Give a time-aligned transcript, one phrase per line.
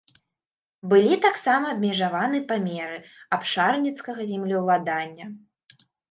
[0.91, 2.97] Былі таксама абмежаваны памеры
[3.37, 5.25] абшарніцкага землеўладання.